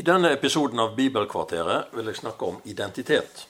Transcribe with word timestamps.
I 0.00 0.02
denne 0.02 0.30
episoden 0.32 0.80
av 0.80 0.94
Bibelkvarteret 0.96 1.90
vil 1.92 2.06
jeg 2.08 2.16
snakke 2.16 2.46
om 2.46 2.60
identitet. 2.64 3.42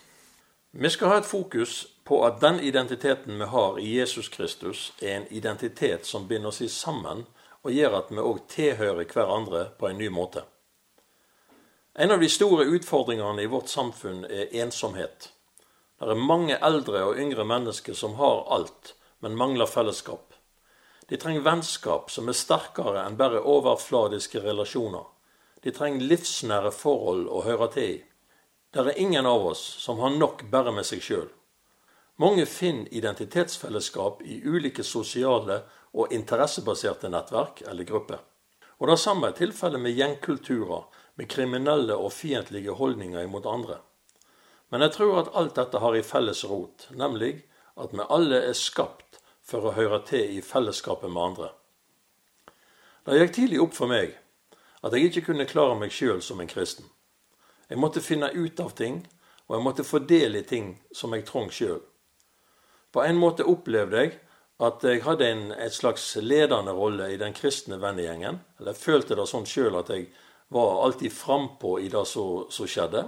Vi 0.74 0.90
skal 0.90 1.12
ha 1.12 1.18
et 1.20 1.28
fokus 1.28 1.84
på 2.02 2.16
at 2.26 2.40
den 2.42 2.56
identiteten 2.66 3.36
vi 3.38 3.46
har 3.52 3.78
i 3.78 3.92
Jesus 4.00 4.28
Kristus, 4.34 4.80
er 4.98 5.12
en 5.14 5.28
identitet 5.30 6.08
som 6.08 6.26
binder 6.26 6.50
oss 6.50 6.58
sammen 6.74 7.22
og 7.62 7.70
gjør 7.70 7.94
at 8.00 8.10
vi 8.10 8.24
òg 8.32 8.40
tilhører 8.50 9.06
hverandre 9.12 9.60
på 9.78 9.92
en 9.92 10.02
ny 10.02 10.08
måte. 10.10 10.42
En 11.94 12.10
av 12.10 12.18
de 12.18 12.32
store 12.38 12.66
utfordringene 12.66 13.46
i 13.46 13.52
vårt 13.54 13.70
samfunn 13.70 14.24
er 14.24 14.50
ensomhet. 14.64 15.30
Det 16.02 16.10
er 16.10 16.26
mange 16.32 16.58
eldre 16.58 17.04
og 17.12 17.22
yngre 17.22 17.46
mennesker 17.46 17.94
som 17.94 18.18
har 18.18 18.42
alt, 18.58 18.96
men 19.22 19.38
mangler 19.38 19.70
fellesskap. 19.70 20.34
De 21.06 21.14
trenger 21.14 21.46
vennskap 21.46 22.10
som 22.10 22.26
er 22.26 22.42
sterkere 22.42 23.06
enn 23.06 23.22
bare 23.22 23.46
overfladiske 23.54 24.42
relasjoner. 24.50 25.06
De 25.60 25.72
trenger 25.76 26.06
livsnære 26.08 26.72
forhold 26.72 27.26
å 27.28 27.42
høre 27.44 27.68
til 27.74 27.90
i. 27.96 27.98
Det 28.70 28.84
er 28.86 29.02
ingen 29.02 29.26
av 29.26 29.44
oss 29.50 29.60
som 29.82 29.98
har 29.98 30.14
nok 30.14 30.46
bare 30.50 30.72
med 30.72 30.86
seg 30.86 31.02
sjøl. 31.02 31.28
Mange 32.20 32.44
finner 32.46 32.88
identitetsfellesskap 32.94 34.22
i 34.22 34.40
ulike 34.44 34.84
sosiale 34.84 35.62
og 35.96 36.12
interessebaserte 36.14 37.10
nettverk 37.10 37.62
eller 37.66 37.88
grupper. 37.88 38.20
Og 38.80 38.88
Det 38.88 38.98
samme 38.98 39.28
er 39.28 39.36
tilfellet 39.36 39.80
med 39.80 39.96
gjengkulturer, 39.96 40.84
med 41.14 41.28
kriminelle 41.28 41.96
og 41.96 42.12
fiendtlige 42.12 42.72
holdninger 42.72 43.22
imot 43.22 43.46
andre. 43.46 43.80
Men 44.70 44.80
jeg 44.80 44.92
tror 44.92 45.18
at 45.20 45.32
alt 45.34 45.56
dette 45.56 45.78
har 45.82 45.96
i 45.96 46.02
felles 46.02 46.44
rot, 46.44 46.86
nemlig 46.94 47.42
at 47.76 47.92
vi 47.92 48.06
alle 48.08 48.40
er 48.48 48.56
skapt 48.56 49.18
for 49.42 49.66
å 49.66 49.74
høre 49.76 50.00
til 50.06 50.38
i 50.38 50.40
fellesskapet 50.40 51.10
med 51.10 51.22
andre. 51.22 51.50
Det 53.04 53.18
gikk 53.18 53.34
tidlig 53.34 53.60
opp 53.64 53.74
for 53.74 53.90
meg 53.90 54.14
at 54.82 54.94
jeg 54.94 55.10
ikke 55.10 55.26
kunne 55.30 55.48
klare 55.48 55.76
meg 55.78 55.92
sjøl 55.92 56.22
som 56.24 56.40
en 56.40 56.50
kristen. 56.50 56.86
Jeg 57.70 57.78
måtte 57.78 58.02
finne 58.02 58.32
ut 58.32 58.60
av 58.60 58.72
ting, 58.76 59.02
og 59.48 59.56
jeg 59.56 59.64
måtte 59.64 59.86
fordele 59.86 60.42
ting 60.46 60.72
som 60.94 61.14
jeg 61.14 61.26
trong 61.28 61.50
sjøl. 61.52 61.80
På 62.90 63.04
en 63.04 63.18
måte 63.20 63.46
opplevde 63.46 64.02
jeg 64.02 64.16
at 64.60 64.84
jeg 64.84 65.04
hadde 65.06 65.28
en 65.28 65.44
et 65.52 65.72
slags 65.72 66.16
ledende 66.20 66.72
rolle 66.76 67.12
i 67.12 67.20
den 67.20 67.32
kristne 67.32 67.78
vennegjengen. 67.80 68.40
Eller 68.58 68.74
jeg 68.74 68.82
følte 68.82 69.16
det 69.16 69.28
sånn 69.30 69.46
sjøl 69.48 69.78
at 69.80 69.92
jeg 69.94 70.10
var 70.52 70.82
alltid 70.84 71.12
frampå 71.14 71.78
i 71.80 71.88
det 71.88 72.04
som 72.10 72.66
skjedde. 72.66 73.04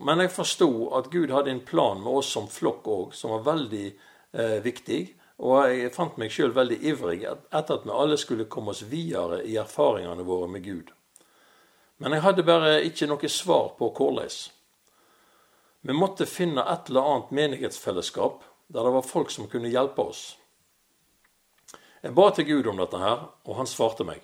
Men 0.00 0.22
jeg 0.24 0.32
forsto 0.32 0.68
at 0.98 1.10
Gud 1.12 1.30
hadde 1.30 1.52
en 1.52 1.64
plan 1.64 2.00
med 2.00 2.20
oss 2.20 2.32
som 2.34 2.48
flokk 2.50 2.88
òg, 2.88 3.14
som 3.14 3.34
var 3.36 3.46
veldig 3.52 3.86
eh, 3.88 4.58
viktig. 4.64 5.00
Og 5.42 5.72
jeg 5.74 5.90
fant 5.94 6.18
meg 6.20 6.30
sjøl 6.30 6.52
veldig 6.54 6.78
ivrig 6.86 7.22
etter 7.26 7.74
at 7.74 7.86
vi 7.86 7.94
alle 7.94 8.18
skulle 8.20 8.46
komme 8.50 8.70
oss 8.70 8.84
videre 8.86 9.40
i 9.42 9.56
erfaringene 9.58 10.22
våre 10.26 10.48
med 10.50 10.62
Gud. 10.62 10.92
Men 11.98 12.14
jeg 12.14 12.22
hadde 12.22 12.46
bare 12.46 12.76
ikke 12.86 13.08
noe 13.10 13.30
svar 13.30 13.72
på 13.78 13.88
hvordan. 13.96 14.30
Vi 15.82 15.94
måtte 15.98 16.30
finne 16.30 16.62
et 16.70 16.90
eller 16.90 17.08
annet 17.10 17.34
menighetsfellesskap 17.34 18.44
der 18.72 18.86
det 18.86 18.94
var 18.94 19.06
folk 19.06 19.30
som 19.30 19.48
kunne 19.50 19.70
hjelpe 19.70 20.02
oss. 20.02 20.22
Jeg 22.02 22.14
ba 22.14 22.28
til 22.34 22.46
Gud 22.48 22.66
om 22.70 22.78
dette 22.78 22.98
her, 22.98 23.26
og 23.46 23.58
han 23.58 23.68
svarte 23.70 24.06
meg. 24.06 24.22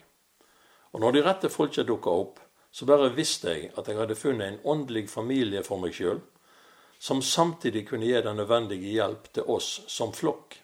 Og 0.94 1.02
når 1.02 1.14
de 1.14 1.24
rette 1.26 1.50
folka 1.52 1.84
dukka 1.86 2.10
opp, 2.10 2.38
så 2.70 2.86
bare 2.86 3.12
visste 3.14 3.52
jeg 3.52 3.72
at 3.78 3.88
jeg 3.88 3.98
hadde 3.98 4.16
funnet 4.18 4.48
en 4.48 4.60
åndelig 4.64 5.08
familie 5.10 5.62
for 5.66 5.82
meg 5.82 5.94
sjøl, 5.94 6.22
som 6.98 7.22
samtidig 7.22 7.84
kunne 7.90 8.06
gi 8.06 8.18
den 8.22 8.38
nødvendige 8.38 8.96
hjelp 8.96 9.30
til 9.34 9.46
oss 9.46 9.80
som 9.86 10.14
flokk. 10.14 10.58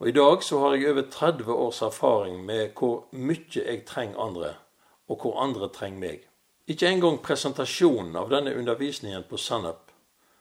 Og 0.00 0.08
I 0.08 0.12
dag 0.16 0.42
så 0.42 0.58
har 0.58 0.74
jeg 0.74 0.88
over 0.90 1.02
30 1.12 1.52
års 1.52 1.82
erfaring 1.82 2.38
med 2.44 2.70
hvor 2.78 3.02
mye 3.12 3.60
jeg 3.60 3.82
trenger 3.84 4.22
andre, 4.24 4.54
og 5.12 5.20
hvor 5.20 5.36
andre 5.44 5.68
trenger 5.68 6.00
meg. 6.00 6.22
Ikke 6.72 6.88
engang 6.88 7.18
presentasjonen 7.20 8.16
av 8.16 8.30
denne 8.32 8.54
undervisningen 8.56 9.26
på 9.28 9.36
Sennep, 9.36 9.92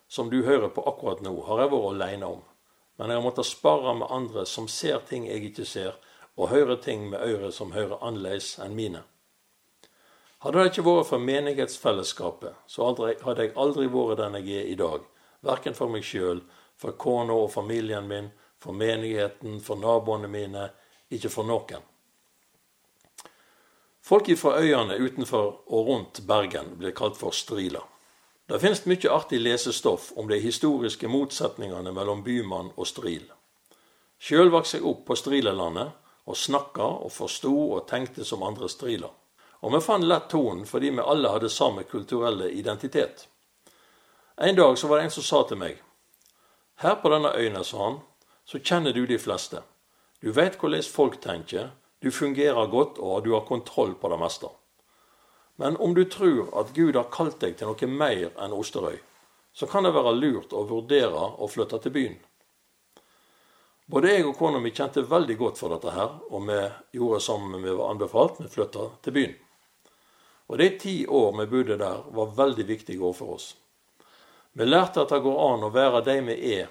som 0.08 0.32
du 0.32 0.46
hører 0.48 0.72
på 0.72 0.86
akkurat 0.88 1.20
nå, 1.26 1.36
har 1.50 1.66
jeg 1.66 1.74
vært 1.74 1.90
alene 1.92 2.32
om. 2.38 2.42
Men 2.96 3.12
jeg 3.12 3.20
har 3.20 3.28
måttet 3.28 3.52
spare 3.52 3.98
med 4.00 4.08
andre 4.16 4.48
som 4.48 4.72
ser 4.72 5.04
ting 5.10 5.28
jeg 5.28 5.52
ikke 5.52 5.68
ser, 5.68 6.00
og 6.40 6.54
hører 6.56 6.80
ting 6.80 7.10
med 7.12 7.20
ører 7.20 7.52
som 7.52 7.76
hører 7.76 8.00
annerledes 8.00 8.54
enn 8.64 8.80
mine. 8.80 9.04
Hadde 10.40 10.56
det 10.62 10.72
ikke 10.72 10.88
vært 10.88 11.12
for 11.12 11.20
menighetsfellesskapet, 11.20 12.56
så 12.64 12.94
hadde 12.94 13.44
jeg 13.44 13.58
aldri 13.60 13.92
vært 13.92 14.22
den 14.24 14.40
jeg 14.40 14.62
er 14.64 14.72
i 14.72 14.80
dag. 14.80 15.04
Verken 15.44 15.76
for 15.76 15.92
meg 15.92 16.08
sjøl, 16.08 16.46
for 16.80 16.96
kona 16.96 17.36
og 17.36 17.52
familien 17.52 18.08
min, 18.08 18.32
for 18.60 18.74
menigheten, 18.74 19.60
for 19.62 19.80
naboene 19.80 20.28
mine, 20.28 20.70
ikke 21.10 21.30
for 21.30 21.48
noen. 21.48 21.86
Folk 24.02 24.30
fra 24.38 24.58
øyene 24.60 24.98
utenfor 24.98 25.64
og 25.68 25.88
rundt 25.88 26.22
Bergen 26.28 26.78
blir 26.78 26.92
kalt 26.92 27.18
for 27.18 27.32
striler. 27.32 27.86
Det 28.50 28.58
finnes 28.62 28.86
mye 28.90 29.12
artig 29.14 29.38
lesestoff 29.42 30.12
om 30.18 30.28
de 30.28 30.40
historiske 30.42 31.08
motsetningene 31.08 31.92
mellom 31.94 32.24
bymann 32.26 32.72
og 32.76 32.88
stril. 32.90 33.28
Sjøl 34.18 34.50
vokste 34.50 34.80
jeg 34.80 34.88
opp 34.90 35.04
på 35.06 35.16
strilelandet 35.16 35.92
og 36.26 36.38
snakka 36.38 36.88
og 37.06 37.12
forsto 37.14 37.54
og 37.76 37.86
tenkte 37.88 38.26
som 38.26 38.44
andre 38.44 38.70
striler. 38.70 39.12
Og 39.62 39.76
vi 39.76 39.82
fant 39.86 40.08
lett 40.08 40.30
tonen 40.32 40.66
fordi 40.66 40.90
vi 40.90 41.06
alle 41.06 41.30
hadde 41.30 41.52
samme 41.54 41.86
kulturelle 41.86 42.50
identitet. 42.50 43.28
En 44.42 44.56
dag 44.56 44.78
så 44.78 44.88
var 44.88 44.98
det 44.98 45.04
en 45.04 45.16
som 45.20 45.24
sa 45.24 45.44
til 45.48 45.62
meg 45.62 45.78
Her 46.80 46.96
på 46.96 47.10
denne 47.12 47.36
øya, 47.36 47.64
sa 47.64 47.84
han, 47.84 47.98
så 48.50 48.60
kjenner 48.60 48.94
du 48.94 49.06
de 49.06 49.20
fleste. 49.22 49.62
Du 50.20 50.32
vet 50.32 50.56
hvordan 50.58 50.84
folk 50.84 51.20
tenker, 51.22 51.70
du 52.02 52.10
fungerer 52.12 52.72
godt 52.72 52.98
og 52.98 53.22
du 53.24 53.36
har 53.36 53.46
kontroll 53.46 53.94
på 53.94 54.10
det 54.10 54.18
meste. 54.18 54.50
Men 55.62 55.78
om 55.78 55.94
du 55.94 56.02
tror 56.10 56.48
at 56.58 56.72
Gud 56.74 56.96
har 56.98 57.12
kalt 57.14 57.38
deg 57.44 57.60
til 57.60 57.70
noe 57.70 57.90
mer 57.94 58.32
enn 58.42 58.56
Osterøy, 58.58 58.98
så 59.54 59.68
kan 59.70 59.86
det 59.86 59.92
være 59.94 60.16
lurt 60.18 60.56
å 60.56 60.64
vurdere 60.66 61.28
å 61.38 61.50
flytte 61.52 61.78
til 61.84 61.94
byen. 61.94 62.18
Både 63.90 64.16
jeg 64.16 64.26
og 64.26 64.38
kona 64.40 64.64
mi 64.64 64.74
kjente 64.74 65.06
veldig 65.06 65.38
godt 65.38 65.62
for 65.62 65.76
dette 65.76 65.94
her, 65.94 66.18
og 66.30 66.50
vi 66.50 66.58
gjorde 66.98 67.22
som 67.26 67.54
vi 67.54 67.70
var 67.70 67.94
anbefalt, 67.94 68.42
vi 68.42 68.50
flytta 68.50 68.88
til 69.06 69.18
byen. 69.20 69.38
Og 70.50 70.58
de 70.58 70.72
ti 70.82 70.96
år 71.06 71.38
vi 71.38 71.48
bodde 71.54 71.78
der, 71.78 72.02
var 72.18 72.34
veldig 72.42 72.66
viktige 72.66 73.06
år 73.06 73.14
for 73.14 73.38
oss. 73.38 73.52
Vi 74.58 74.66
lærte 74.66 75.06
at 75.06 75.14
det 75.14 75.22
går 75.22 75.40
an 75.46 75.70
å 75.70 75.74
være 75.74 76.06
de 76.10 76.20
vi 76.32 76.42
er, 76.58 76.70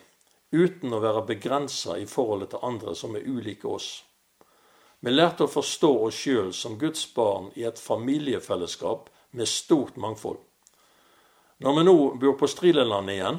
uten 0.50 0.94
å 0.94 1.00
være 1.02 1.26
begrensa 1.28 1.98
i 1.98 2.06
forholdet 2.06 2.54
til 2.54 2.64
andre 2.64 2.94
som 2.96 3.16
er 3.16 3.26
ulike 3.26 3.68
oss. 3.68 3.90
Vi 5.00 5.12
lærte 5.12 5.46
å 5.46 5.52
forstå 5.52 5.90
oss 6.08 6.16
sjøl 6.24 6.52
som 6.56 6.78
Guds 6.78 7.04
barn 7.14 7.52
i 7.54 7.66
et 7.68 7.78
familiefellesskap 7.78 9.10
med 9.30 9.48
stort 9.48 9.96
mangfold. 9.96 10.40
Når 11.58 11.76
vi 11.76 11.84
nå 11.84 11.96
bor 12.22 12.34
på 12.38 12.48
Strileland 12.50 13.10
igjen, 13.10 13.38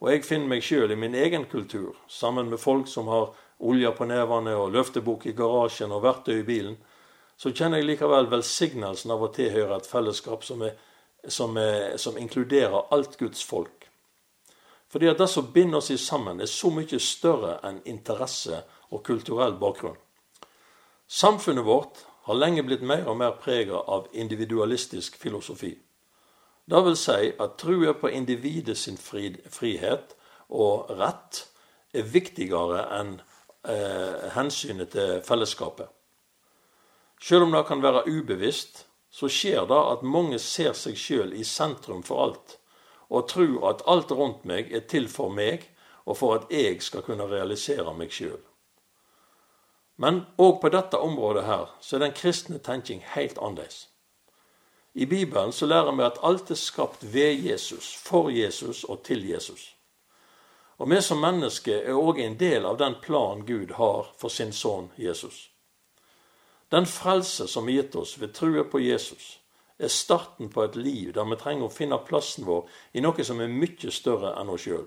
og 0.00 0.10
jeg 0.10 0.24
finner 0.26 0.50
meg 0.50 0.64
sjøl 0.64 0.92
i 0.92 0.98
min 1.00 1.14
egen 1.16 1.46
kultur, 1.48 1.94
sammen 2.08 2.50
med 2.50 2.60
folk 2.60 2.88
som 2.88 3.08
har 3.08 3.30
olje 3.64 3.92
på 3.96 4.08
nevene 4.08 4.56
og 4.58 4.74
løftebok 4.74 5.26
i 5.30 5.36
garasjen 5.36 5.92
og 5.94 6.02
verktøy 6.04 6.40
i 6.40 6.46
bilen, 6.48 6.76
så 7.36 7.52
kjenner 7.52 7.80
jeg 7.80 7.88
likevel 7.88 8.28
velsignelsen 8.30 9.14
av 9.14 9.24
å 9.24 9.30
tilhøre 9.34 9.78
et 9.78 9.88
fellesskap 9.88 10.44
som, 10.44 10.62
er, 10.62 10.76
som, 11.28 11.56
er, 11.56 11.96
som 11.98 12.18
inkluderer 12.20 12.92
alt 12.94 13.16
Guds 13.20 13.42
folk. 13.46 13.88
Fordi 14.94 15.08
at 15.10 15.18
det 15.18 15.26
som 15.26 15.48
binder 15.50 15.80
oss 15.80 15.90
sammen, 15.98 16.38
er 16.40 16.46
så 16.46 16.68
mye 16.70 16.98
større 17.02 17.56
enn 17.66 17.80
interesse 17.82 18.60
og 18.94 19.00
kulturell 19.02 19.56
bakgrunn. 19.58 19.96
Samfunnet 21.10 21.66
vårt 21.66 22.04
har 22.28 22.38
lenge 22.38 22.62
blitt 22.62 22.84
mer 22.86 23.02
og 23.10 23.18
mer 23.18 23.34
prega 23.42 23.80
av 23.90 24.06
individualistisk 24.12 25.18
filosofi. 25.18 25.72
Det 26.70 26.84
vil 26.86 26.96
si 26.96 27.32
at 27.34 27.58
trua 27.58 27.96
på 27.98 28.14
individet 28.14 28.78
sin 28.78 28.94
frihet 28.96 30.14
og 30.54 30.94
rett 30.94 31.42
er 31.90 32.06
viktigere 32.14 32.86
enn 32.94 33.16
eh, 33.18 34.30
hensynet 34.38 34.94
til 34.94 35.18
fellesskapet. 35.26 35.90
Selv 37.18 37.48
om 37.48 37.58
det 37.58 37.66
kan 37.66 37.82
være 37.82 38.06
ubevisst, 38.06 38.86
så 39.10 39.26
skjer 39.26 39.66
det 39.66 39.86
at 39.90 40.06
mange 40.06 40.38
ser 40.38 40.78
seg 40.78 40.94
sjøl 40.94 41.34
i 41.34 41.42
sentrum 41.42 42.06
for 42.06 42.28
alt 42.28 42.60
og 43.14 43.28
tror 43.30 43.68
at 43.70 43.84
alt 43.86 44.10
rundt 44.12 44.44
meg 44.44 44.72
er 44.72 44.84
til 44.90 45.08
for 45.08 45.30
meg, 45.30 45.70
og 46.04 46.18
for 46.20 46.34
at 46.34 46.50
jeg 46.50 46.82
skal 46.82 47.02
kunne 47.06 47.28
realisere 47.30 47.94
meg 47.96 48.12
sjøl. 48.12 48.40
Men 49.96 50.24
òg 50.42 50.58
på 50.60 50.68
dette 50.74 50.98
området 50.98 51.44
her 51.46 51.70
så 51.80 51.96
er 51.96 52.04
den 52.04 52.16
kristne 52.18 52.58
tenking 52.58 53.04
helt 53.14 53.38
annerledes. 53.38 53.88
I 54.94 55.06
Bibelen 55.06 55.52
så 55.52 55.66
lærer 55.66 55.94
vi 55.94 56.02
at 56.06 56.18
alt 56.22 56.50
er 56.50 56.58
skapt 56.58 57.02
ved 57.14 57.32
Jesus, 57.50 57.94
for 57.94 58.30
Jesus 58.30 58.84
og 58.84 59.02
til 59.02 59.28
Jesus. 59.28 59.74
Og 60.78 60.90
vi 60.90 61.00
som 61.02 61.22
mennesker 61.22 61.82
er 61.82 61.98
òg 61.98 62.18
en 62.22 62.36
del 62.38 62.66
av 62.66 62.78
den 62.78 62.94
plan 63.02 63.46
Gud 63.46 63.74
har 63.78 64.10
for 64.18 64.28
sin 64.28 64.52
sønn 64.52 64.90
Jesus. 64.98 65.50
Den 66.70 66.86
frelse 66.86 67.46
som 67.48 67.68
er 67.68 67.78
gitt 67.78 67.96
oss 67.96 68.16
ved 68.20 68.34
trua 68.34 68.64
på 68.70 68.78
Jesus, 68.82 69.38
er 69.78 69.90
starten 69.90 70.50
på 70.50 70.62
et 70.62 70.76
liv 70.76 71.12
der 71.14 71.26
vi 71.30 71.38
trenger 71.40 71.66
å 71.66 71.72
finne 71.74 71.98
plassen 72.06 72.46
vår 72.46 72.68
i 72.94 73.02
noe 73.02 73.24
som 73.26 73.40
er 73.42 73.50
mye 73.50 73.90
større 73.90 74.34
enn 74.40 74.52
oss 74.54 74.66
sjøl. 74.66 74.86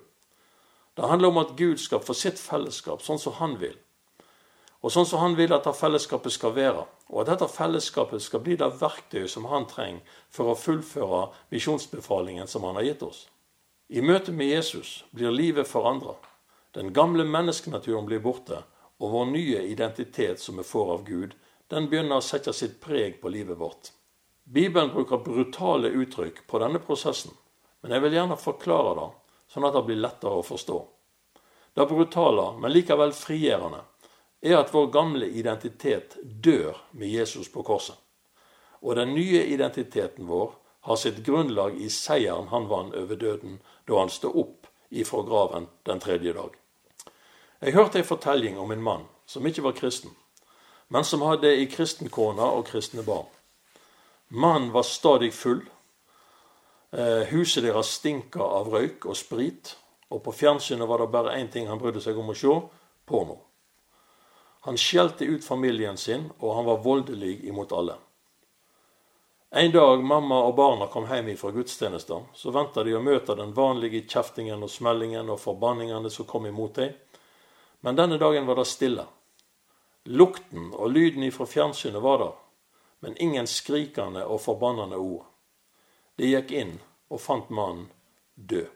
Det 0.98 1.06
handler 1.06 1.30
om 1.30 1.42
at 1.44 1.58
Gud 1.58 1.78
skal 1.80 2.02
få 2.02 2.16
sitt 2.18 2.40
fellesskap 2.42 3.04
sånn 3.06 3.20
som 3.22 3.36
han 3.38 3.58
vil, 3.62 3.76
og 4.82 4.94
sånn 4.94 5.06
som 5.10 5.22
han 5.22 5.36
vil 5.38 5.54
at 5.54 5.66
det 5.66 5.74
fellesskapet 5.78 6.34
skal 6.34 6.54
være, 6.56 6.86
og 7.10 7.22
at 7.22 7.32
dette 7.32 7.50
fellesskapet 7.52 8.24
skal 8.24 8.44
bli 8.46 8.58
det 8.60 8.70
verktøyet 8.80 9.32
som 9.32 9.48
han 9.52 9.68
trenger 9.70 10.18
for 10.34 10.52
å 10.52 10.60
fullføre 10.60 11.28
misjonsbefalingen 11.54 12.50
som 12.50 12.66
han 12.68 12.80
har 12.80 12.88
gitt 12.88 13.04
oss. 13.06 13.26
I 13.90 14.04
møte 14.04 14.34
med 14.36 14.52
Jesus 14.52 15.04
blir 15.16 15.32
livet 15.32 15.68
forandra. 15.68 16.18
Den 16.76 16.94
gamle 16.94 17.24
menneskenaturen 17.26 18.06
blir 18.06 18.22
borte, 18.24 18.64
og 18.98 19.14
vår 19.14 19.30
nye 19.32 19.62
identitet 19.70 20.42
som 20.42 20.58
vi 20.58 20.66
får 20.66 20.94
av 20.94 21.06
Gud, 21.06 21.36
den 21.70 21.90
begynner 21.90 22.20
å 22.20 22.26
sette 22.26 22.54
sitt 22.54 22.80
preg 22.82 23.22
på 23.22 23.32
livet 23.32 23.58
vårt. 23.60 23.92
Bibelen 24.50 24.94
bruker 24.94 25.18
brutale 25.18 25.90
uttrykk 25.90 26.46
på 26.48 26.60
denne 26.64 26.80
prosessen, 26.80 27.34
men 27.82 27.92
jeg 27.92 28.04
vil 28.06 28.14
gjerne 28.16 28.38
forklare 28.40 28.94
det, 28.96 29.08
sånn 29.52 29.68
at 29.68 29.76
det 29.76 29.82
blir 29.90 30.00
lettere 30.00 30.40
å 30.40 30.46
forstå. 30.48 30.78
Det 31.76 31.86
brutale, 31.90 32.46
men 32.56 32.72
likevel 32.72 33.12
frigjørende, 33.12 33.82
er 34.40 34.56
at 34.62 34.72
vår 34.72 34.88
gamle 34.94 35.28
identitet 35.28 36.16
dør 36.24 36.80
med 36.96 37.12
Jesus 37.12 37.52
på 37.52 37.66
korset. 37.68 38.00
Og 38.80 38.96
den 38.96 39.12
nye 39.18 39.44
identiteten 39.52 40.30
vår 40.32 40.56
har 40.88 40.96
sitt 40.96 41.20
grunnlag 41.28 41.76
i 41.84 41.90
seieren 41.92 42.48
han 42.48 42.72
vant 42.72 42.96
over 42.96 43.20
døden 43.20 43.60
da 43.84 44.00
han 44.00 44.14
stod 44.14 44.38
opp 44.40 44.72
ifra 44.90 45.26
graven 45.28 45.68
den 45.84 46.00
tredje 46.00 46.32
dag. 46.38 46.54
Jeg 47.60 47.76
hørte 47.76 48.00
en 48.00 48.12
fortelling 48.16 48.56
om 48.62 48.72
en 48.72 48.84
mann 48.84 49.10
som 49.28 49.44
ikke 49.44 49.66
var 49.66 49.76
kristen, 49.76 50.16
men 50.88 51.04
som 51.04 51.26
hadde 51.28 51.52
ei 51.52 51.68
kristen 51.68 52.08
kone 52.08 52.48
og 52.48 52.70
kristne 52.72 53.04
barn. 53.04 53.28
Mannen 54.28 54.72
var 54.72 54.84
stadig 54.84 55.34
full. 55.34 55.62
Eh, 56.92 57.28
huset 57.32 57.64
deres 57.64 57.92
stinka 58.00 58.44
av 58.44 58.68
røyk 58.72 59.06
og 59.08 59.18
sprit, 59.18 59.76
og 60.12 60.24
på 60.24 60.32
fjernsynet 60.36 60.88
var 60.88 61.04
det 61.04 61.12
bare 61.12 61.36
én 61.40 61.52
ting 61.52 61.68
han 61.68 61.80
brydde 61.80 62.02
seg 62.04 62.18
om 62.20 62.32
å 62.32 62.36
se 62.36 62.56
porno. 63.08 63.38
Han 64.68 64.78
skjelte 64.80 65.26
ut 65.26 65.46
familien 65.46 65.98
sin, 65.98 66.30
og 66.40 66.56
han 66.56 66.66
var 66.68 66.84
voldelig 66.84 67.46
imot 67.48 67.72
alle. 67.72 67.96
En 69.50 69.72
dag 69.72 70.04
mamma 70.04 70.42
og 70.44 70.56
barna 70.56 70.88
kom 70.92 71.06
hjem 71.08 71.30
fra 71.40 71.54
gudstjenester, 71.56 72.26
så 72.36 72.52
venta 72.52 72.84
de 72.84 72.98
å 72.98 73.04
møte 73.04 73.36
den 73.36 73.54
vanlige 73.56 74.04
kjeftingen 74.04 74.64
og 74.64 74.72
smellingen 74.72 75.30
og 75.32 75.40
forbanningene 75.40 76.12
som 76.12 76.28
kom 76.28 76.50
imot 76.50 76.76
dem. 76.76 76.92
Men 77.80 77.96
denne 77.96 78.18
dagen 78.20 78.46
var 78.48 78.60
det 78.60 78.68
stille. 78.68 79.06
Lukten 80.04 80.74
og 80.74 80.92
lyden 80.92 81.24
ifra 81.24 81.48
fjernsynet 81.48 82.04
var 82.04 82.20
der, 82.20 82.36
men 83.00 83.18
ingen 83.18 83.48
skrikende 83.48 84.26
og 84.26 84.42
forbannende 84.42 84.98
ord. 84.98 85.26
De 86.18 86.32
gikk 86.32 86.52
inn 86.52 86.78
og 87.10 87.22
fant 87.22 87.50
mannen 87.50 87.92
død. 88.36 88.68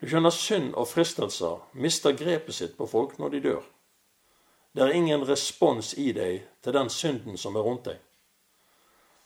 Du 0.00 0.08
skjønner, 0.10 0.30
synd 0.34 0.74
og 0.76 0.88
fristelser 0.90 1.62
mister 1.72 2.12
grepet 2.12 2.54
sitt 2.54 2.74
på 2.76 2.86
folk 2.86 3.16
når 3.18 3.32
de 3.32 3.40
dør. 3.46 3.62
Det 4.76 4.84
er 4.84 4.92
ingen 4.92 5.24
respons 5.24 5.94
i 5.96 6.10
deg 6.12 6.42
til 6.60 6.74
den 6.76 6.90
synden 6.92 7.38
som 7.40 7.56
er 7.56 7.64
rundt 7.64 7.86
deg. 7.88 8.02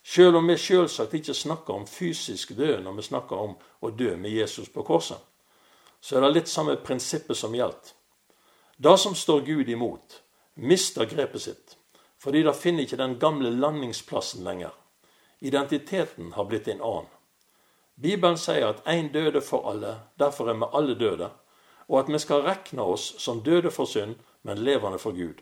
Sjøl 0.07 0.39
om 0.39 0.47
vi 0.49 0.57
sjølsagt 0.57 1.17
ikke 1.19 1.35
snakker 1.35 1.75
om 1.75 1.89
fysisk 1.91 2.55
død 2.57 2.85
når 2.85 3.01
vi 3.01 3.07
snakker 3.09 3.37
om 3.37 3.57
å 3.83 3.91
dø 3.91 4.15
med 4.17 4.31
Jesus 4.31 4.71
på 4.73 4.85
korset, 4.87 5.19
så 6.01 6.17
er 6.17 6.25
det 6.25 6.31
litt 6.37 6.49
samme 6.49 6.79
prinsippet 6.81 7.37
som 7.37 7.55
gjelder. 7.55 7.91
Det 8.79 8.95
som 8.99 9.15
står 9.15 9.43
Gud 9.45 9.69
imot, 9.69 10.23
mister 10.55 11.05
grepet 11.05 11.43
sitt, 11.43 11.77
fordi 12.21 12.43
det 12.43 12.57
finner 12.57 12.85
ikke 12.85 13.01
den 13.01 13.19
gamle 13.19 13.51
landingsplassen 13.51 14.45
lenger. 14.45 14.75
Identiteten 15.41 16.33
har 16.33 16.45
blitt 16.45 16.69
en 16.69 16.83
annen. 16.85 17.09
Bibelen 18.01 18.37
sier 18.41 18.67
at 18.69 18.83
én 18.89 19.13
døde 19.13 19.41
for 19.45 19.69
alle, 19.71 19.99
derfor 20.19 20.49
er 20.49 20.57
vi 20.57 20.69
alle 20.73 20.95
døde, 20.95 21.31
og 21.89 21.99
at 21.99 22.13
vi 22.13 22.19
skal 22.19 22.45
rekne 22.45 22.83
oss 22.83 23.15
som 23.19 23.43
døde 23.45 23.71
for 23.71 23.85
synd, 23.85 24.15
men 24.43 24.59
levende 24.59 24.99
for 24.99 25.13
Gud. 25.13 25.41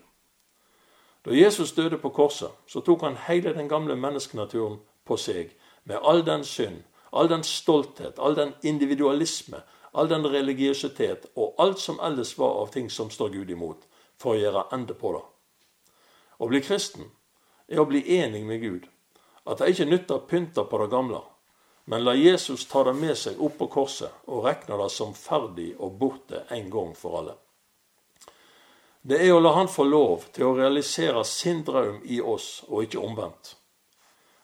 Da 1.25 1.35
Jesus 1.35 1.71
døde 1.71 1.97
på 1.97 2.09
korset, 2.09 2.51
så 2.67 2.79
tok 2.79 3.01
han 3.01 3.17
hele 3.27 3.53
den 3.53 3.69
gamle 3.69 3.95
menneskenaturen 3.95 4.79
på 5.05 5.17
seg, 5.17 5.51
med 5.83 5.99
all 6.03 6.25
den 6.25 6.43
synd, 6.43 6.83
all 7.11 7.29
den 7.29 7.43
stolthet, 7.43 8.19
all 8.19 8.35
den 8.35 8.53
individualisme, 8.63 9.61
all 9.93 10.09
den 10.09 10.27
religiøsitet 10.27 11.25
og 11.35 11.55
alt 11.59 11.79
som 11.79 11.99
ellers 12.03 12.37
var 12.37 12.61
av 12.61 12.71
ting 12.73 12.89
som 12.91 13.09
står 13.09 13.29
Gud 13.29 13.49
imot, 13.49 13.83
for 14.17 14.35
å 14.35 14.39
gjøre 14.39 14.67
ende 14.73 14.93
på 14.93 15.13
det. 15.15 15.25
Å 16.39 16.47
bli 16.47 16.61
kristen 16.63 17.09
er 17.67 17.81
å 17.81 17.87
bli 17.89 17.99
enig 18.17 18.45
med 18.47 18.61
Gud, 18.63 18.87
at 19.43 19.59
det 19.59 19.73
ikke 19.73 19.89
nytter 19.89 20.19
å 20.21 20.27
pynte 20.29 20.63
på 20.63 20.79
det 20.79 20.87
gamle, 20.93 21.19
men 21.89 22.05
la 22.05 22.13
Jesus 22.15 22.63
ta 22.69 22.85
det 22.87 22.93
med 22.95 23.17
seg 23.17 23.41
opp 23.43 23.57
på 23.59 23.67
korset 23.73 24.29
og 24.29 24.45
regne 24.47 24.77
det 24.79 24.89
som 24.93 25.11
ferdig 25.17 25.73
og 25.77 25.97
borte 25.99 26.45
en 26.55 26.69
gang 26.71 26.95
for 26.95 27.19
alle. 27.19 27.35
Det 29.01 29.19
er 29.25 29.33
å 29.33 29.39
la 29.39 29.55
Han 29.55 29.71
få 29.71 29.83
lov 29.87 30.27
til 30.35 30.45
å 30.45 30.55
realisere 30.57 31.23
sin 31.25 31.63
drøm 31.65 32.01
i 32.03 32.19
oss, 32.21 32.63
og 32.67 32.83
ikke 32.83 32.99
omvendt. 33.03 33.55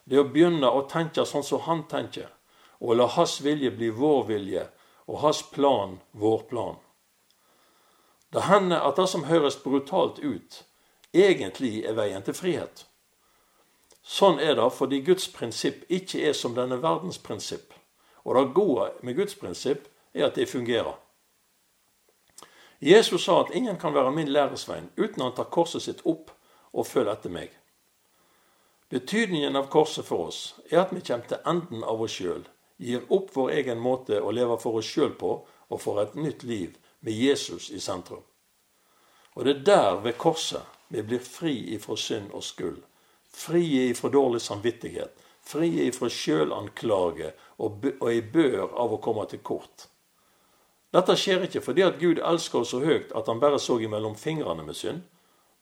Det 0.06 0.18
er 0.18 0.24
å 0.24 0.32
begynne 0.32 0.70
å 0.72 0.86
tenke 0.90 1.26
sånn 1.26 1.44
som 1.44 1.64
Han 1.68 1.84
tenker, 1.92 2.30
og 2.80 2.96
la 2.96 3.08
Hans 3.08 3.42
vilje 3.44 3.72
bli 3.72 3.90
vår 3.90 4.24
vilje, 4.32 4.68
og 5.08 5.20
Hans 5.24 5.44
plan 5.52 6.00
vår 6.12 6.48
plan. 6.50 6.80
Det 8.32 8.48
hender 8.50 8.84
at 8.84 8.98
det 8.98 9.08
som 9.08 9.28
høres 9.30 9.60
brutalt 9.64 10.20
ut, 10.20 10.64
egentlig 11.16 11.86
er 11.86 11.96
veien 11.98 12.24
til 12.24 12.38
frihet. 12.38 12.86
Sånn 14.06 14.38
er 14.40 14.56
det 14.60 14.68
fordi 14.76 15.02
Guds 15.02 15.28
prinsipp 15.34 15.88
ikke 15.90 16.22
er 16.30 16.36
som 16.38 16.54
denne 16.54 16.78
verdens 16.84 17.18
prinsipp. 17.18 17.74
Og 18.26 18.36
det 18.38 18.54
gode 18.54 18.92
med 19.02 19.18
Guds 19.18 19.36
prinsipp 19.36 19.88
er 20.14 20.28
at 20.28 20.38
det 20.38 20.50
fungerer. 20.50 20.94
Jesus 22.80 23.24
sa 23.26 23.40
at 23.42 23.54
ingen 23.56 23.78
kan 23.78 23.94
være 23.94 24.12
min 24.12 24.30
læresvein 24.30 24.92
uten 24.98 25.24
å 25.26 25.32
ta 25.34 25.46
korset 25.50 25.82
sitt 25.82 26.04
opp 26.06 26.30
og 26.74 26.88
følge 26.88 27.16
etter 27.16 27.34
meg. 27.34 27.50
Betydningen 28.92 29.56
av 29.56 29.72
korset 29.74 30.06
for 30.06 30.28
oss 30.30 30.42
er 30.70 30.84
at 30.84 30.94
vi 30.94 31.02
kommer 31.02 31.26
til 31.32 31.42
enden 31.50 31.84
av 31.84 32.02
oss 32.06 32.20
sjøl, 32.20 32.44
gir 32.78 33.08
opp 33.10 33.32
vår 33.34 33.56
egen 33.58 33.82
måte 33.82 34.20
å 34.22 34.34
leve 34.36 34.60
for 34.62 34.78
oss 34.78 34.92
sjøl 34.92 35.16
på, 35.18 35.40
og 35.70 35.82
får 35.82 36.02
et 36.02 36.16
nytt 36.22 36.44
liv 36.44 36.76
med 37.00 37.14
Jesus 37.18 37.72
i 37.74 37.80
sentrum. 37.82 38.22
Og 39.34 39.46
det 39.46 39.56
er 39.56 39.64
der, 39.66 39.96
ved 40.04 40.18
korset, 40.22 40.62
vi 40.88 41.04
blir 41.04 41.20
fri 41.20 41.56
ifra 41.76 41.98
synd 41.98 42.32
og 42.34 42.44
skyld. 42.44 42.82
Fri 43.36 43.64
ifra 43.90 44.10
dårlig 44.10 44.42
samvittighet. 44.42 45.18
Fri 45.46 45.70
ifra 45.86 46.10
sjølanklage 46.10 47.34
og, 47.58 47.86
og 48.00 48.08
i 48.14 48.22
bør 48.22 48.72
av 48.72 48.94
å 48.96 49.02
komme 49.02 49.26
til 49.30 49.44
kort. 49.46 49.90
Dette 50.96 51.18
skjer 51.20 51.44
ikke 51.46 51.62
fordi 51.66 51.84
at 51.84 52.00
Gud 52.00 52.22
elsker 52.24 52.62
oss 52.62 52.72
så 52.72 52.80
høyt 52.86 53.12
at 53.18 53.28
han 53.28 53.42
bare 53.42 53.60
så 53.60 53.78
imellom 53.84 54.16
fingrene 54.16 54.64
med 54.64 54.78
synd, 54.80 55.04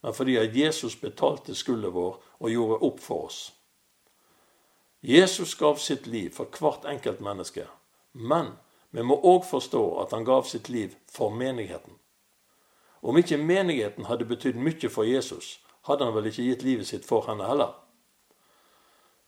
men 0.04 0.14
fordi 0.14 0.38
at 0.38 0.56
Jesus 0.56 0.96
betalte 1.00 1.56
skulden 1.56 1.96
vår 1.96 2.20
og 2.40 2.52
gjorde 2.52 2.80
opp 2.86 3.00
for 3.02 3.30
oss. 3.30 3.40
Jesus 5.02 5.56
gav 5.60 5.82
sitt 5.84 6.06
liv 6.08 6.30
for 6.36 6.48
hvert 6.60 6.86
enkelt 6.88 7.20
menneske, 7.24 7.66
men 8.14 8.54
vi 8.94 9.04
må 9.04 9.18
òg 9.18 9.48
forstå 9.50 9.84
at 10.04 10.14
han 10.14 10.24
gav 10.28 10.46
sitt 10.48 10.70
liv 10.70 10.94
for 11.12 11.34
menigheten. 11.34 11.98
Om 13.04 13.20
ikke 13.20 13.38
menigheten 13.38 14.08
hadde 14.08 14.26
betydd 14.26 14.56
mye 14.56 14.90
for 14.90 15.04
Jesus, 15.04 15.58
hadde 15.88 16.08
han 16.08 16.16
vel 16.16 16.30
ikke 16.30 16.46
gitt 16.48 16.64
livet 16.64 16.88
sitt 16.88 17.08
for 17.08 17.28
henne 17.28 17.48
heller. 17.50 17.74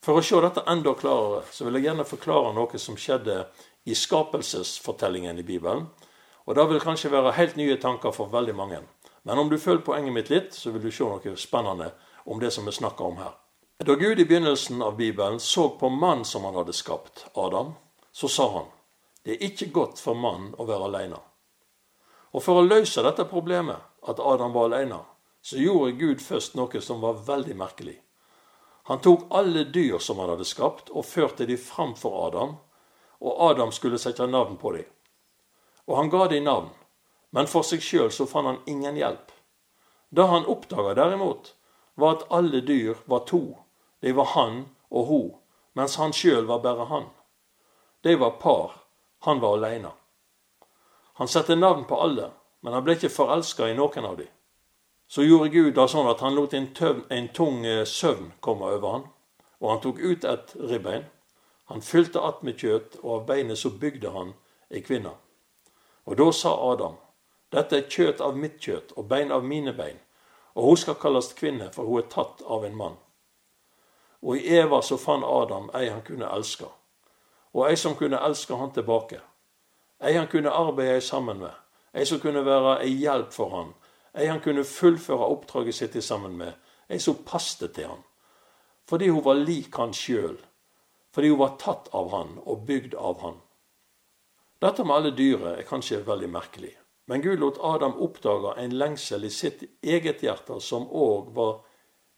For 0.06 0.20
å 0.20 0.24
se 0.24 0.40
dette 0.40 0.64
enda 0.70 0.94
klarere, 0.96 1.44
så 1.52 1.66
vil 1.66 1.80
jeg 1.80 1.90
gjerne 1.90 2.06
forklare 2.08 2.54
noe 2.56 2.80
som 2.80 2.96
skjedde 2.96 3.40
i 3.90 3.96
skapelsesfortellingen 3.98 5.42
i 5.42 5.48
Bibelen. 5.48 5.88
Og 6.46 6.56
det 6.56 6.66
vil 6.70 6.84
kanskje 6.84 7.12
være 7.12 7.34
helt 7.36 7.58
nye 7.58 7.76
tanker 7.82 8.14
for 8.14 8.32
veldig 8.32 8.56
mange. 8.56 8.84
Men 9.26 9.42
om 9.42 9.50
du 9.50 9.58
følger 9.58 9.84
poenget 9.84 10.14
mitt 10.14 10.30
litt, 10.30 10.54
så 10.54 10.72
vil 10.72 10.86
du 10.86 10.92
se 10.94 11.04
noe 11.10 11.36
spennende 11.42 11.90
om 12.30 12.40
det 12.40 12.54
som 12.54 12.70
vi 12.70 12.74
snakker 12.78 13.10
om 13.10 13.18
her. 13.18 13.34
Da 13.82 13.98
Gud 13.98 14.20
i 14.22 14.26
begynnelsen 14.26 14.82
av 14.86 14.96
Bibelen 14.96 15.40
så 15.40 15.68
på 15.80 15.90
mannen 15.90 16.26
som 16.26 16.46
han 16.46 16.56
hadde 16.56 16.74
skapt, 16.74 17.26
Adam, 17.34 17.74
så 18.14 18.30
sa 18.32 18.50
han 18.54 18.72
det 19.26 19.36
er 19.36 19.48
ikke 19.50 19.72
godt 19.74 20.00
for 20.00 20.14
mannen 20.14 20.54
å 20.62 20.68
være 20.70 20.86
alene. 20.86 21.18
Og 22.36 22.44
for 22.44 22.60
å 22.60 22.68
løse 22.68 23.00
dette 23.06 23.24
problemet, 23.32 23.80
at 24.04 24.20
Adam 24.20 24.52
var 24.52 24.68
alene, 24.68 25.00
så 25.42 25.56
gjorde 25.62 25.96
Gud 25.96 26.20
først 26.22 26.58
noe 26.60 26.82
som 26.84 27.00
var 27.00 27.22
veldig 27.24 27.56
merkelig. 27.56 27.96
Han 28.92 29.00
tok 29.02 29.30
alle 29.34 29.64
dyr 29.64 30.02
som 30.04 30.20
han 30.20 30.34
hadde 30.34 30.46
skapt, 30.46 30.92
og 30.92 31.08
førte 31.08 31.48
de 31.48 31.56
fram 31.58 31.96
for 31.96 32.28
Adam, 32.28 32.58
og 33.24 33.40
Adam 33.50 33.72
skulle 33.72 34.02
sette 34.02 34.28
navn 34.28 34.60
på 34.60 34.76
dem. 34.76 34.92
Og 35.88 35.98
han 35.98 36.12
ga 36.12 36.28
dem 36.28 36.44
navn, 36.44 36.70
men 37.32 37.48
for 37.48 37.64
seg 37.64 37.82
sjøl 37.82 38.12
så 38.12 38.28
fant 38.28 38.52
han 38.52 38.62
ingen 38.70 39.00
hjelp. 39.00 39.32
Det 40.12 40.28
han 40.28 40.48
oppdaga 40.52 40.94
derimot, 41.00 41.54
var 41.96 42.18
at 42.18 42.28
alle 42.36 42.62
dyr 42.62 43.00
var 43.06 43.24
to. 43.30 43.44
De 44.04 44.12
var 44.12 44.34
han 44.36 44.66
og 44.92 45.08
hun, 45.08 45.30
mens 45.74 45.96
han 46.02 46.14
sjøl 46.14 46.46
var 46.52 46.62
bare 46.68 46.90
han. 46.92 47.08
De 48.04 48.20
var 48.20 48.38
par, 48.44 48.76
han 49.24 49.40
var 49.40 49.56
aleine. 49.56 49.96
Han 51.16 51.28
satte 51.28 51.56
navn 51.56 51.86
på 51.86 52.00
alle, 52.02 52.32
men 52.62 52.74
han 52.74 52.84
ble 52.84 52.98
ikke 52.98 53.14
forelska 53.14 53.70
i 53.72 53.76
noen 53.78 54.06
av 54.06 54.18
dem. 54.20 54.32
Så 55.08 55.24
gjorde 55.24 55.52
Gud 55.54 55.76
da 55.78 55.86
sånn 55.88 56.10
at 56.10 56.20
han 56.26 56.36
lot 56.36 56.54
en, 56.58 56.72
tøv, 56.76 57.04
en 57.14 57.28
tung 57.34 57.66
eh, 57.66 57.86
søvn 57.86 58.32
komme 58.44 58.68
over 58.74 58.96
han, 58.98 59.06
og 59.62 59.70
han 59.70 59.84
tok 59.84 60.02
ut 60.02 60.26
et 60.26 60.56
ribbein. 60.60 61.06
Han 61.66 61.82
fylte 61.82 62.22
att 62.22 62.44
med 62.44 62.60
kjøtt, 62.60 62.98
og 63.04 63.12
av 63.14 63.26
beinet 63.26 63.58
så 63.58 63.70
bygde 63.70 64.10
han 64.10 64.34
ei 64.70 64.82
kvinne. 64.82 65.14
Og 66.06 66.18
da 66.18 66.32
sa 66.32 66.52
Adam, 66.72 66.98
dette 67.54 67.78
er 67.78 67.88
kjøtt 67.90 68.22
av 68.22 68.38
mitt 68.38 68.60
kjøtt 68.62 68.92
og 68.98 69.08
bein 69.10 69.32
av 69.32 69.46
mine 69.46 69.74
bein, 69.74 69.98
og 70.54 70.68
hun 70.70 70.78
skal 70.78 71.00
kalles 71.02 71.32
kvinne, 71.34 71.72
for 71.74 71.88
hun 71.88 72.04
er 72.04 72.10
tatt 72.12 72.44
av 72.46 72.66
en 72.66 72.76
mann. 72.78 72.98
Og 74.22 74.38
i 74.38 74.58
Eva 74.58 74.82
så 74.82 74.98
fant 74.98 75.26
Adam 75.26 75.72
ei 75.74 75.88
han 75.90 76.04
kunne 76.06 76.30
elske, 76.30 76.70
og 77.54 77.66
ei 77.70 77.76
som 77.78 77.96
kunne 77.96 78.22
elske 78.22 78.58
han 78.58 78.74
tilbake. 78.74 79.22
Ei 80.04 80.14
han 80.14 80.28
kunne 80.28 80.52
arbeide 80.52 81.02
sammen 81.02 81.40
med, 81.40 81.54
ei 81.94 82.06
som 82.06 82.20
kunne 82.20 82.46
være 82.46 82.82
ei 82.84 82.92
hjelp 83.00 83.32
for 83.34 83.50
han, 83.56 83.74
ei 84.16 84.28
han 84.28 84.42
kunne 84.44 84.64
fullføre 84.64 85.30
oppdraget 85.32 85.76
sitt 85.76 86.04
sammen 86.04 86.38
med, 86.38 86.54
ei 86.90 87.00
som 87.00 87.24
passte 87.26 87.68
til 87.68 87.88
han. 87.88 88.04
Fordi 88.90 89.10
hun 89.10 89.24
var 89.26 89.40
lik 89.40 89.76
han 89.76 89.94
sjøl, 89.94 90.38
fordi 91.14 91.30
hun 91.30 91.40
var 91.40 91.56
tatt 91.60 91.88
av 91.94 92.12
han 92.12 92.38
og 92.46 92.66
bygd 92.68 92.96
av 92.96 93.22
han. 93.22 93.40
Dette 94.62 94.84
med 94.84 94.96
alle 94.96 95.14
dyre 95.16 95.56
er 95.58 95.68
kanskje 95.68 96.04
veldig 96.06 96.30
merkelig, 96.30 96.74
men 97.08 97.22
Gud 97.22 97.40
lot 97.40 97.58
Adam 97.64 97.96
oppdage 98.02 98.56
en 98.60 98.76
lengsel 98.76 99.24
i 99.24 99.30
sitt 99.30 99.64
eget 99.82 100.24
hjerte 100.24 100.60
som 100.62 100.88
òg 100.90 101.34
var 101.36 101.60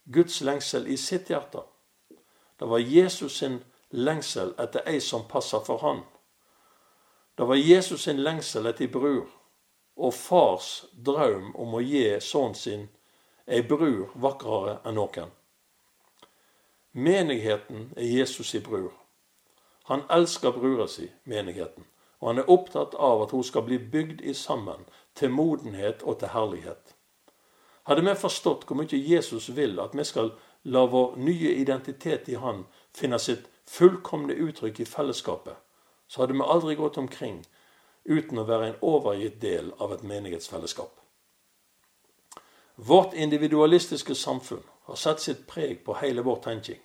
Guds 0.04 0.40
lengsel 0.40 0.86
i 0.88 0.96
sitt 0.96 1.30
hjerte. 1.30 1.62
Det 2.58 2.66
var 2.68 2.78
Jesus 2.78 3.38
sin 3.38 3.60
lengsel 3.90 4.54
etter 4.58 4.86
ei 4.88 5.00
som 5.00 5.26
passer 5.28 5.60
for 5.66 5.82
han. 5.82 6.00
Det 7.38 7.46
var 7.46 7.54
Jesus 7.54 8.02
sin 8.02 8.22
lengsel 8.22 8.66
etter 8.66 8.90
bror, 8.90 9.28
og 9.96 10.14
fars 10.14 10.70
drøm 10.92 11.52
om 11.54 11.76
å 11.78 11.82
gi 11.82 12.02
sønnen 12.20 12.58
sin 12.58 12.88
ei 13.46 13.62
bror 13.62 14.10
vakrere 14.18 14.80
enn 14.82 14.98
noen. 14.98 15.30
Menigheten 16.92 17.92
er 17.96 18.10
Jesus 18.10 18.50
i 18.58 18.62
bror. 18.64 18.90
Han 19.86 20.02
elsker 20.10 20.58
brura 20.58 20.88
si, 20.90 21.06
menigheten 21.24 21.86
og 22.20 22.28
han 22.28 22.38
er 22.38 22.50
opptatt 22.50 22.94
av 22.94 23.22
at 23.22 23.30
hun 23.30 23.44
skal 23.44 23.64
bli 23.66 23.78
bygd 23.78 24.22
i 24.26 24.34
sammen 24.34 24.86
til 25.14 25.30
modenhet 25.30 26.02
og 26.02 26.18
til 26.18 26.32
herlighet. 26.34 26.94
Hadde 27.86 28.04
vi 28.04 28.14
forstått 28.20 28.66
hvor 28.66 28.76
mye 28.76 28.98
Jesus 28.98 29.48
vil 29.56 29.78
at 29.80 29.94
vi 29.96 30.04
skal 30.04 30.32
la 30.64 30.84
vår 30.90 31.16
nye 31.16 31.54
identitet 31.62 32.28
i 32.28 32.36
Han 32.36 32.66
finne 32.92 33.18
sitt 33.18 33.46
fullkomne 33.68 34.34
uttrykk 34.34 34.80
i 34.80 34.88
fellesskapet, 34.88 35.54
så 36.08 36.22
hadde 36.22 36.34
vi 36.34 36.40
aldri 36.42 36.74
gått 36.74 36.98
omkring 36.98 37.42
uten 38.04 38.40
å 38.40 38.46
være 38.48 38.68
en 38.68 38.80
overgitt 38.80 39.40
del 39.40 39.72
av 39.78 39.92
et 39.92 40.02
menighetsfellesskap. 40.02 40.94
Vårt 42.74 43.14
individualistiske 43.14 44.14
samfunn 44.14 44.62
har 44.88 44.96
satt 44.96 45.20
sitt 45.20 45.46
preg 45.46 45.82
på 45.84 45.98
hele 46.00 46.22
vår 46.22 46.36
tenking. 46.44 46.80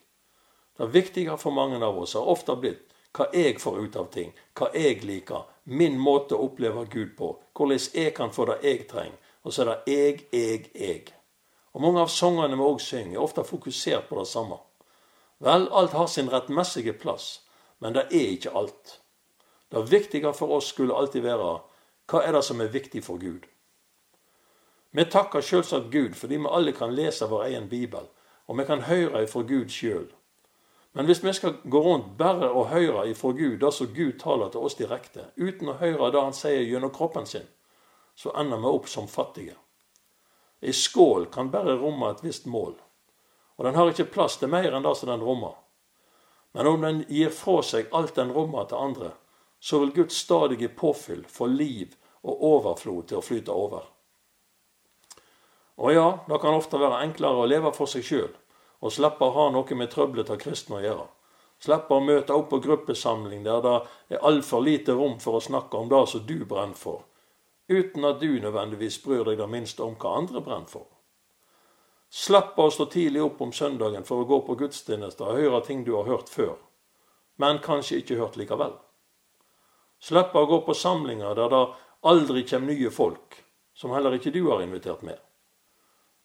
Det 0.77 0.89
viktige 0.91 1.37
for 1.37 1.51
mange 1.51 1.79
av 1.85 1.99
oss 2.01 2.15
har 2.17 2.27
ofte 2.27 2.55
blitt 2.59 2.89
hva 3.13 3.27
jeg 3.33 3.59
får 3.61 3.77
ut 3.79 3.95
av 4.01 4.07
ting, 4.11 4.31
hva 4.57 4.71
jeg 4.73 5.03
liker, 5.05 5.45
min 5.63 5.99
måte 6.01 6.35
å 6.35 6.47
oppleve 6.47 6.87
Gud 6.89 7.13
på, 7.17 7.29
hvordan 7.53 7.83
jeg 7.93 8.15
kan 8.17 8.33
få 8.33 8.47
det 8.49 8.57
jeg 8.65 8.87
trenger. 8.89 9.19
Og 9.43 9.53
så 9.53 9.63
er 9.63 9.69
det 9.69 9.93
jeg, 9.93 10.25
jeg, 10.33 10.65
jeg. 10.73 11.13
Og 11.73 11.81
Mange 11.81 12.01
av 12.01 12.09
sangene 12.09 12.57
vi 12.57 12.65
òg 12.65 12.81
synger, 12.81 13.19
er 13.19 13.23
ofte 13.23 13.43
fokusert 13.45 14.09
på 14.09 14.17
det 14.19 14.27
samme. 14.27 14.57
Vel, 15.43 15.67
alt 15.69 15.93
har 15.93 16.07
sin 16.07 16.31
rettmessige 16.31 16.93
plass, 16.97 17.43
men 17.79 17.93
det 17.93 18.07
er 18.09 18.33
ikke 18.33 18.53
alt. 18.55 18.99
Det 19.73 19.81
viktige 19.89 20.33
for 20.33 20.51
oss 20.53 20.67
skulle 20.69 20.93
alltid 20.93 21.23
være 21.25 21.53
hva 22.11 22.19
er 22.21 22.35
det 22.35 22.43
som 22.45 22.59
er 22.61 22.69
viktig 22.69 23.01
for 23.01 23.17
Gud? 23.17 23.47
Vi 24.93 25.05
takker 25.09 25.41
selvsagt 25.41 25.89
Gud 25.89 26.13
fordi 26.13 26.37
vi 26.37 26.49
alle 26.49 26.73
kan 26.77 26.93
lese 26.93 27.25
vår 27.25 27.47
egen 27.47 27.69
bibel, 27.69 28.05
og 28.45 28.59
vi 28.59 28.65
kan 28.69 28.83
høre 28.85 29.23
ifra 29.23 29.41
Gud 29.41 29.71
sjøl. 29.73 30.11
Men 30.93 31.09
hvis 31.09 31.23
vi 31.23 31.33
skal 31.33 31.55
gå 31.63 31.79
rundt 31.81 32.11
bare 32.17 32.51
og 32.51 32.69
høre 32.69 33.07
ifra 33.09 33.31
Gud 33.33 33.57
det 33.63 33.71
som 33.73 33.89
Gud 33.95 34.19
taler 34.21 34.51
til 34.53 34.61
oss 34.61 34.77
direkte, 34.77 35.25
uten 35.41 35.73
å 35.73 35.79
høre 35.79 36.11
det 36.13 36.21
han 36.21 36.37
sier 36.37 36.61
gjennom 36.61 36.93
kroppen 36.93 37.25
sin, 37.25 37.49
så 38.13 38.29
ender 38.37 38.61
vi 38.61 38.69
opp 38.69 38.85
som 38.89 39.09
fattige. 39.09 39.57
Ei 40.61 40.73
skål 40.73 41.25
kan 41.33 41.49
bare 41.49 41.79
romme 41.81 42.11
et 42.13 42.21
visst 42.21 42.45
mål, 42.45 42.77
og 43.57 43.65
den 43.65 43.75
har 43.75 43.89
ikke 43.89 44.11
plass 44.13 44.37
til 44.37 44.53
mer 44.53 44.69
enn 44.69 44.85
det 44.85 44.93
som 45.01 45.09
den 45.09 45.25
rommer. 45.25 45.57
Men 46.53 46.69
om 46.69 46.85
den 46.85 47.03
gir 47.09 47.33
fra 47.33 47.63
seg 47.65 47.89
alt 47.89 48.13
den 48.15 48.29
rommer 48.37 48.69
til 48.69 48.77
andre, 48.77 49.11
så 49.63 49.79
vil 49.79 49.93
Guds 49.95 50.15
stadige 50.15 50.67
påfyll 50.67 51.25
få 51.31 51.45
liv 51.47 51.95
og 52.21 52.41
overflod 52.43 53.05
til 53.07 53.21
å 53.21 53.23
flyte 53.23 53.53
over. 53.55 53.85
Og 55.79 55.93
ja, 55.95 56.07
det 56.27 56.39
kan 56.43 56.57
ofte 56.57 56.81
være 56.81 56.99
enklere 57.05 57.45
å 57.45 57.47
leve 57.47 57.71
for 57.75 57.87
seg 57.87 58.03
sjøl 58.03 58.33
og 58.83 58.91
slippe 58.91 59.23
å 59.23 59.31
ha 59.37 59.45
noe 59.55 59.77
med 59.79 59.93
trøblete 59.93 60.35
kristne 60.41 60.81
å 60.81 60.83
gjøre. 60.83 61.07
Slippe 61.63 61.95
å 61.95 62.03
møte 62.03 62.35
opp 62.35 62.49
på 62.51 62.59
gruppesamling 62.65 63.45
der 63.47 63.63
det 63.63 63.77
er 64.11 64.27
altfor 64.27 64.65
lite 64.67 64.97
rom 64.99 65.15
for 65.23 65.39
å 65.39 65.45
snakke 65.47 65.79
om 65.79 65.87
det 65.87 66.03
som 66.11 66.25
du 66.27 66.43
brenner 66.43 66.75
for, 66.75 67.05
uten 67.71 68.03
at 68.11 68.19
du 68.19 68.33
nødvendigvis 68.43 68.99
bryr 69.05 69.23
deg 69.29 69.39
det 69.39 69.47
minste 69.47 69.87
om 69.87 69.95
hva 69.95 70.17
andre 70.19 70.43
brenner 70.43 70.67
for. 70.67 70.89
Slippe 72.11 72.67
å 72.67 72.73
stå 72.75 72.91
tidlig 72.91 73.23
opp 73.23 73.39
om 73.41 73.55
søndagen 73.55 74.03
for 74.03 74.21
å 74.21 74.27
gå 74.27 74.43
på 74.43 74.59
gudstjenester 74.59 75.31
og 75.31 75.39
høre 75.39 75.63
ting 75.63 75.87
du 75.87 75.95
har 75.95 76.11
hørt 76.11 76.27
før, 76.27 76.57
men 77.39 77.63
kanskje 77.63 78.03
ikke 78.03 78.19
hørt 78.19 78.35
likevel. 78.35 78.75
Slippe 80.03 80.35
å 80.35 80.49
gå 80.49 80.59
på 80.65 80.73
samlinger 80.75 81.35
der 81.37 81.51
det 81.53 81.61
aldri 82.11 82.43
kommer 82.47 82.73
nye 82.73 82.89
folk, 82.91 83.37
som 83.73 83.93
heller 83.95 84.17
ikke 84.17 84.33
du 84.35 84.41
har 84.49 84.63
invitert 84.63 85.05
med. 85.07 85.19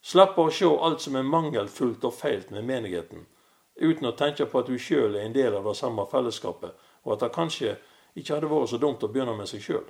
Slapp 0.03 0.39
å 0.39 0.49
se 0.51 0.67
alt 0.67 1.03
som 1.03 1.19
er 1.19 1.27
mangelfullt 1.27 2.05
og 2.07 2.15
feilt 2.15 2.51
med 2.55 2.67
menigheten, 2.67 3.27
uten 3.79 4.11
å 4.11 4.17
tenke 4.19 4.47
på 4.51 4.63
at 4.63 4.71
du 4.71 4.79
sjøl 4.83 5.15
er 5.15 5.27
en 5.27 5.37
del 5.37 5.55
av 5.55 5.67
det 5.67 5.77
samme 5.79 6.07
fellesskapet, 6.11 6.75
og 7.07 7.15
at 7.15 7.23
det 7.23 7.35
kanskje 7.35 7.77
ikke 8.19 8.35
hadde 8.35 8.51
vært 8.51 8.73
så 8.73 8.81
dumt 8.83 9.05
å 9.07 9.11
begynne 9.13 9.37
med 9.39 9.51
seg 9.51 9.63
sjøl. 9.63 9.87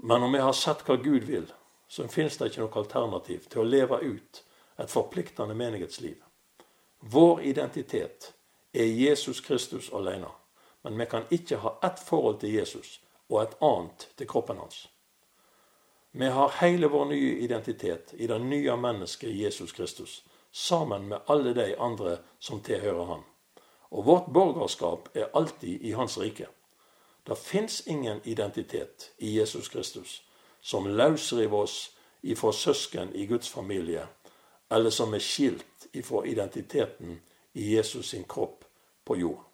Men 0.00 0.24
om 0.24 0.32
vi 0.32 0.40
har 0.40 0.56
sett 0.56 0.84
hva 0.86 0.96
Gud 0.96 1.26
vil, 1.28 1.44
så 1.88 2.06
finnes 2.08 2.38
det 2.40 2.50
ikke 2.50 2.64
noe 2.64 2.80
alternativ 2.80 3.50
til 3.50 3.62
å 3.62 3.68
leve 3.68 4.00
ut 4.00 4.40
et 4.80 4.90
forpliktende 4.90 5.54
menighetsliv. 5.54 6.16
Vår 7.12 7.44
identitet 7.52 8.32
er 8.72 8.88
Jesus 8.88 9.44
Kristus 9.44 9.90
alene, 9.92 10.32
men 10.84 10.98
vi 10.98 11.06
kan 11.10 11.24
ikke 11.30 11.56
ha 11.56 11.76
ett 11.84 11.98
forhold 11.98 12.40
til 12.40 12.52
Jesus 12.54 13.00
og 13.28 13.42
et 13.42 13.56
annet 13.60 14.08
til 14.18 14.28
kroppen 14.28 14.60
hans. 14.60 14.88
Vi 16.12 16.26
har 16.30 16.56
hele 16.60 16.86
vår 16.86 17.04
nye 17.10 17.38
identitet 17.42 18.12
i 18.12 18.26
det 18.30 18.38
nye 18.40 18.76
mennesket 18.76 19.34
Jesus 19.34 19.72
Kristus, 19.72 20.22
sammen 20.52 21.08
med 21.08 21.24
alle 21.28 21.54
de 21.54 21.72
andre 21.78 22.18
som 22.38 22.60
tilhører 22.60 23.04
ham. 23.04 23.24
Og 23.90 24.06
vårt 24.06 24.32
borgerskap 24.32 25.08
er 25.14 25.32
alltid 25.34 25.80
i 25.80 25.90
Hans 25.90 26.18
rike. 26.18 26.46
Det 27.26 27.38
fins 27.38 27.82
ingen 27.86 28.20
identitet 28.24 29.10
i 29.18 29.38
Jesus 29.38 29.68
Kristus 29.68 30.22
som 30.60 30.86
løsriver 30.86 31.58
oss 31.58 31.96
ifra 32.22 32.52
søsken 32.52 33.14
i 33.14 33.26
Guds 33.26 33.48
familie, 33.48 34.06
eller 34.70 34.90
som 34.90 35.14
er 35.14 35.18
skilt 35.18 35.86
ifra 35.92 36.24
identiteten 36.26 37.20
i 37.54 37.74
Jesus 37.76 38.08
sin 38.08 38.24
kropp 38.24 38.64
på 39.04 39.16
jord. 39.16 39.53